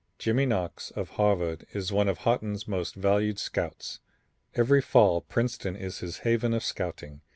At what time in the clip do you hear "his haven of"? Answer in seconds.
5.99-6.63